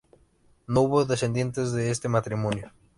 No 0.65 0.81
hubo 0.81 1.05
descendientes 1.05 1.73
de 1.73 1.91
este 1.91 2.09
matrimonio. 2.09 2.73